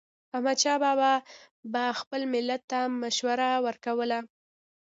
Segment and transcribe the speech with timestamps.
[0.35, 1.13] احمدشاه بابا
[1.73, 4.19] به خپل ملت ته مشوره ورکوله.